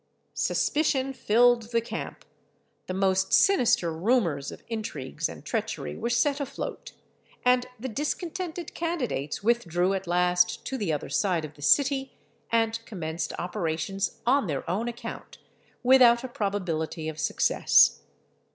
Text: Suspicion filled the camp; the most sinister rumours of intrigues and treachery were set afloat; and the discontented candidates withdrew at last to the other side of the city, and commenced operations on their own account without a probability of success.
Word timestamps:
Suspicion 0.33 1.13
filled 1.13 1.69
the 1.71 1.79
camp; 1.79 2.25
the 2.87 2.93
most 2.95 3.33
sinister 3.33 3.95
rumours 3.95 4.51
of 4.51 4.63
intrigues 4.67 5.29
and 5.29 5.45
treachery 5.45 5.95
were 5.95 6.09
set 6.09 6.39
afloat; 6.39 6.93
and 7.45 7.67
the 7.79 7.87
discontented 7.87 8.73
candidates 8.73 9.43
withdrew 9.43 9.93
at 9.93 10.07
last 10.07 10.65
to 10.65 10.75
the 10.75 10.91
other 10.91 11.09
side 11.09 11.45
of 11.45 11.53
the 11.53 11.61
city, 11.61 12.13
and 12.51 12.83
commenced 12.87 13.31
operations 13.37 14.21
on 14.25 14.47
their 14.47 14.67
own 14.67 14.87
account 14.87 15.37
without 15.83 16.23
a 16.23 16.27
probability 16.27 17.07
of 17.07 17.19
success. 17.19 18.01